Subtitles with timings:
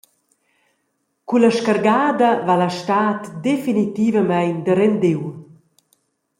[1.27, 5.21] Cun la scargada va la stad definitivamein da rendiu.